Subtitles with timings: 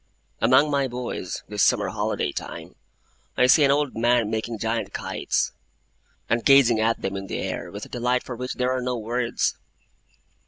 [0.39, 2.73] Among my boys, this summer holiday time,
[3.37, 5.51] I see an old man making giant kites,
[6.27, 8.97] and gazing at them in the air, with a delight for which there are no
[8.97, 9.57] words.